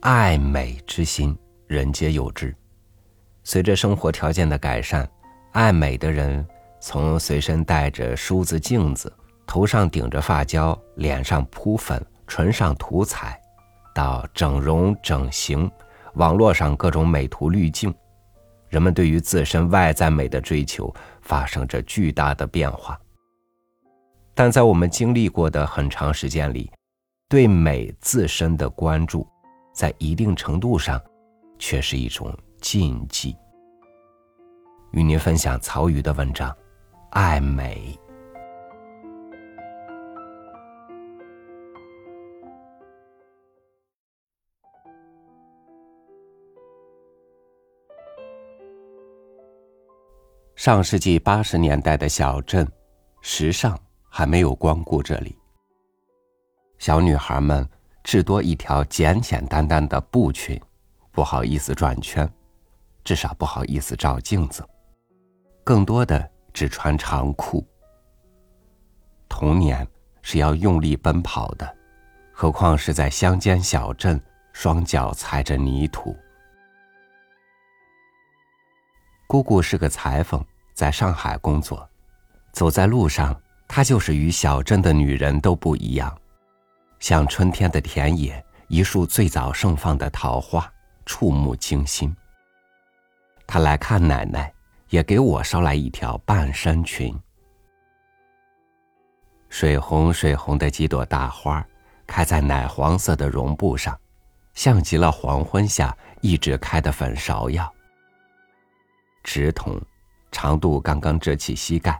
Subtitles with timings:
[0.00, 2.54] 爱美之心，人皆有之。
[3.42, 5.08] 随着生活条件的改善，
[5.50, 6.46] 爱美的人
[6.80, 9.12] 从随身带着梳子、镜子，
[9.44, 13.40] 头上顶着发胶，脸上扑粉，唇上涂彩，
[13.92, 15.68] 到整容整形，
[16.14, 17.92] 网络上各种美图滤镜，
[18.68, 22.96] 人们对于自身外在美的追求发生着巨大的变化。
[24.32, 26.70] 但在我们经历过的很长时间里，
[27.28, 29.26] 对美自身的关注，
[29.78, 31.00] 在一定程度上，
[31.56, 33.36] 却是一种禁忌。
[34.90, 36.50] 与您分享曹禺的文章
[37.10, 37.96] 《爱美》。
[50.56, 52.68] 上世纪八十年代的小镇，
[53.20, 53.78] 时尚。
[54.10, 55.36] 还没有光顾这里。
[56.78, 57.64] 小女孩们
[58.08, 60.58] 至多一条简简单单的布裙，
[61.12, 62.26] 不好意思转圈，
[63.04, 64.66] 至少不好意思照镜子。
[65.62, 67.62] 更多的只穿长裤。
[69.28, 69.86] 童年
[70.22, 71.76] 是要用力奔跑的，
[72.32, 74.18] 何况是在乡间小镇，
[74.54, 76.16] 双脚踩着泥土。
[79.26, 80.42] 姑姑是个裁缝，
[80.72, 81.86] 在上海工作，
[82.52, 83.38] 走在路上。
[83.68, 86.18] 她就是与小镇的女人都不一样，
[87.00, 90.70] 像春天的田野，一束最早盛放的桃花，
[91.06, 92.14] 触目惊心。
[93.46, 94.52] 她来看奶奶，
[94.90, 97.18] 也给我捎来一条半身裙。
[99.48, 101.66] 水红水红的几朵大花，
[102.06, 103.98] 开在奶黄色的绒布上，
[104.52, 107.72] 像极了黄昏下一直开的粉芍药。
[109.24, 109.80] 直筒，
[110.30, 111.98] 长度刚刚遮起膝盖。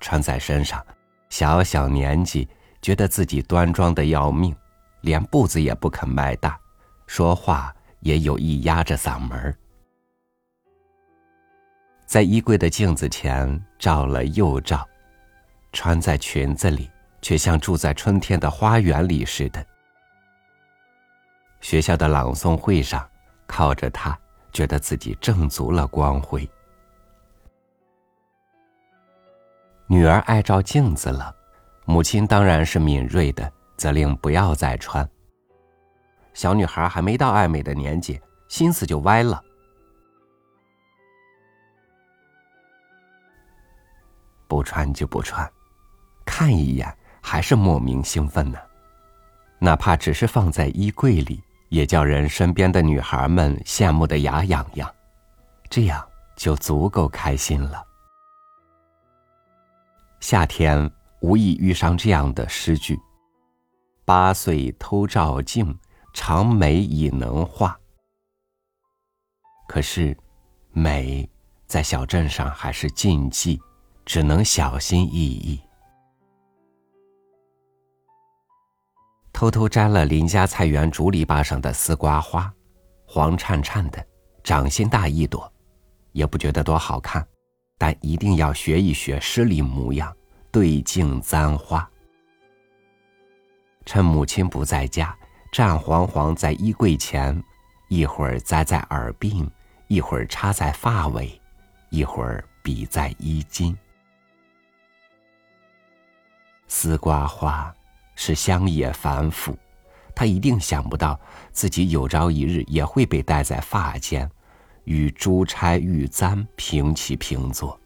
[0.00, 0.84] 穿在身上，
[1.30, 2.48] 小小年纪
[2.84, 4.54] 觉得自己端庄的要命，
[5.00, 6.60] 连步子也不肯迈大，
[7.06, 9.56] 说话也有意压着嗓门
[12.04, 14.86] 在衣柜的镜子前照了又照，
[15.72, 16.90] 穿在裙子里，
[17.22, 19.64] 却像住在春天的花园里似的。
[21.62, 23.08] 学校的朗诵会上，
[23.46, 24.14] 靠着它，
[24.52, 26.46] 觉得自己挣足了光辉。
[29.86, 31.34] 女儿爱照镜子了，
[31.84, 35.08] 母亲当然是敏锐的，责令不要再穿。
[36.32, 39.42] 小女孩还没到爱美的年纪，心思就歪了。
[44.48, 45.50] 不穿就不穿，
[46.24, 48.58] 看一眼还是莫名兴奋呢。
[49.58, 54.92] 哪怕只是放在衣柜里，也叫人身边的女孩们羡慕的牙痒痒，
[55.70, 56.06] 这样
[56.36, 57.82] 就足够开心了。
[60.20, 60.90] 夏天
[61.24, 63.00] 无意遇上这样的诗句
[64.04, 65.74] ：“八岁偷照镜，
[66.12, 67.80] 长眉已能画。”
[69.66, 70.14] 可是，
[70.70, 71.26] 美
[71.66, 73.58] 在小镇上还是禁忌，
[74.04, 75.58] 只能小心翼翼。
[79.32, 82.52] 偷偷摘了邻家菜园竹篱笆上的丝瓜花，
[83.06, 84.06] 黄灿灿的，
[84.42, 85.50] 掌心大一朵，
[86.12, 87.26] 也不觉得多好看。
[87.78, 90.14] 但一定要学一学诗里模样，
[90.54, 91.90] 对镜簪花。
[93.84, 95.12] 趁母亲不在家，
[95.50, 97.42] 站惶惶在衣柜前，
[97.88, 99.50] 一会儿栽在耳鬓，
[99.88, 101.28] 一会儿插在发尾，
[101.90, 103.76] 一会儿比在衣襟。
[106.68, 107.74] 丝瓜花
[108.14, 109.58] 是乡野繁复，
[110.14, 111.18] 他一定想不到
[111.50, 114.30] 自己有朝一日也会被戴在发间。
[114.84, 117.76] 与珠钗玉簪平起平坐。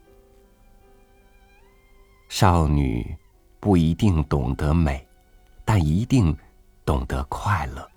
[2.29, 3.17] 少女
[3.59, 5.07] 不一定懂得美，
[5.65, 6.37] 但一定
[6.85, 7.89] 懂得快乐。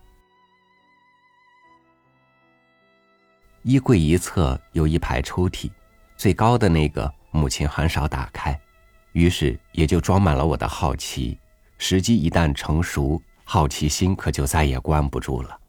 [3.64, 5.70] 衣柜一侧有一排抽屉，
[6.18, 8.60] 最高的那个母亲很少打开，
[9.12, 11.38] 于是也就装满了我的好奇。
[11.78, 15.60] 时机一旦成熟，好奇心可就再也关不住了。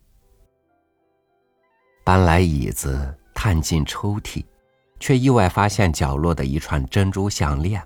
[2.04, 3.18] 搬来椅子。
[3.34, 4.44] 探进抽屉，
[5.00, 7.82] 却意外发现角落的一串珍珠项链，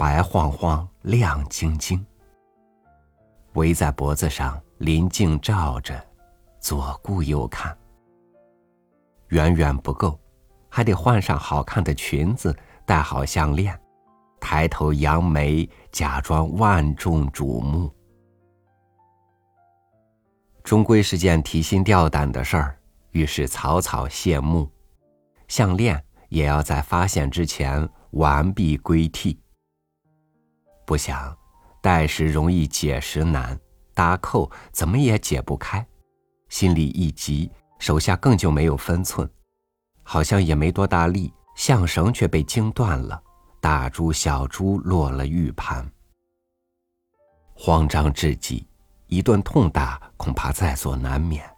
[0.00, 2.02] 白晃晃、亮晶晶，
[3.52, 6.02] 围在脖子上，临镜照着，
[6.58, 7.76] 左顾右看。
[9.28, 10.18] 远远不够，
[10.70, 12.56] 还得换上好看的裙子，
[12.86, 13.78] 戴好项链，
[14.40, 17.94] 抬头扬眉，假装万众瞩目。
[20.64, 22.80] 终归是件提心吊胆的事儿。
[23.10, 24.66] 于是草草谢幕，
[25.46, 29.38] 项链也要在发现之前完璧归替。
[30.90, 31.38] 不想
[31.80, 33.56] 戴时容易解时难，
[33.94, 35.86] 搭扣怎么也解不开，
[36.48, 37.48] 心里一急，
[37.78, 39.30] 手下更就没有分寸，
[40.02, 43.22] 好像也没多大力，项绳却被惊断了，
[43.60, 45.88] 大珠小珠落了玉盘。
[47.54, 48.66] 慌张至极，
[49.06, 51.48] 一顿痛打恐怕在所难免。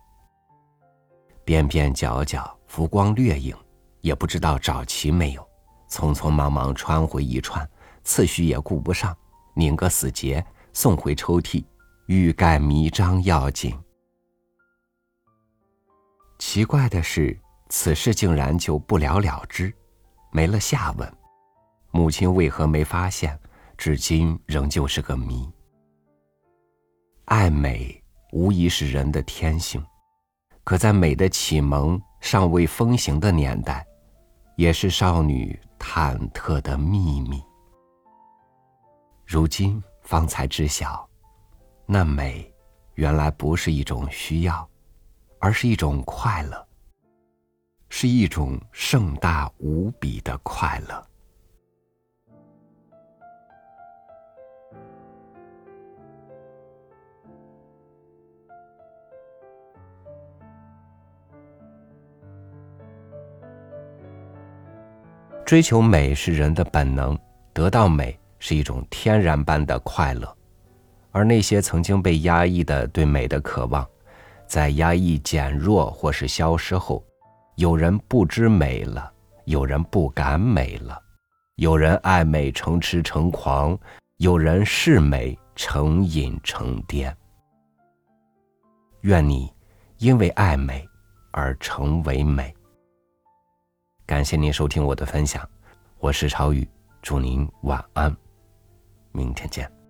[1.42, 3.56] 边边角角浮光掠影，
[4.02, 5.48] 也不知道找齐没有，
[5.88, 7.66] 匆匆忙忙穿回一串，
[8.04, 9.16] 次序也顾不上，
[9.54, 11.64] 拧个死结，送回抽屉，
[12.06, 13.78] 欲盖弥彰要紧。
[16.38, 17.38] 奇怪的是，
[17.68, 19.72] 此事竟然就不了了之，
[20.32, 21.16] 没了下文。
[21.92, 23.38] 母亲为何没发现，
[23.76, 25.48] 至今仍旧是个谜。
[27.26, 28.02] 爱美
[28.32, 29.84] 无疑是人的天性，
[30.64, 33.86] 可在美的启蒙尚未风行的年代，
[34.56, 37.40] 也是少女忐忑的秘密。
[39.32, 41.08] 如今方才知晓，
[41.86, 42.52] 那美
[42.96, 44.68] 原来不是一种需要。
[45.44, 46.68] 而是一种快乐，
[47.88, 51.04] 是一种盛大无比的快乐。
[65.44, 67.18] 追求美是人的本能，
[67.52, 70.36] 得到美是一种天然般的快乐，
[71.12, 73.88] 而那些曾经被压抑的对美的渴望。
[74.48, 77.04] 在压抑减弱或是消失后，
[77.54, 79.12] 有人不知美了，
[79.44, 81.00] 有人不敢美了，
[81.54, 83.78] 有人爱美成痴成狂，
[84.16, 87.14] 有人视美成瘾成癫。
[89.02, 89.52] 愿你
[89.98, 90.84] 因为爱美
[91.30, 92.52] 而成为美。
[94.04, 95.48] 感谢您收听我的分享，
[96.00, 96.68] 我是超宇，
[97.00, 98.14] 祝您晚安，
[99.12, 99.81] 明天见。